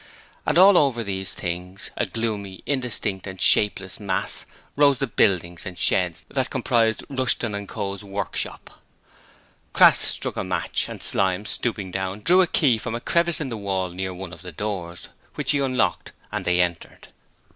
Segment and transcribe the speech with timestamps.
[0.47, 5.77] And over all these things, a gloomy, indistinct and shapeless mass, rose the buildings and
[5.77, 8.81] sheds that comprised Rushton & Co.'s workshop.
[9.73, 13.49] Crass struck a match, and Slyme, stooping down, drew a key from a crevice in
[13.49, 17.09] the wall near one of the doors, which he unlocked, and they entered.